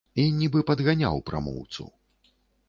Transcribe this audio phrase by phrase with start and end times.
[0.21, 1.87] І нібы падганяў прамоўцу.